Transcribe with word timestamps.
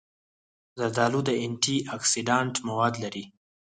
زردالو 0.79 1.19
د 1.27 1.29
انټي 1.43 1.77
اکسېډنټ 1.95 2.53
مواد 2.67 2.93
لري. 3.03 3.23